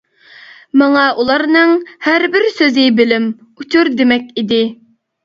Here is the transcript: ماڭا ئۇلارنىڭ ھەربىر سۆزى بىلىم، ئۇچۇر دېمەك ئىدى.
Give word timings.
ماڭا 0.81 1.01
ئۇلارنىڭ 1.23 1.73
ھەربىر 2.05 2.47
سۆزى 2.53 2.87
بىلىم، 3.01 3.29
ئۇچۇر 3.61 3.93
دېمەك 4.01 4.33
ئىدى. 4.43 4.61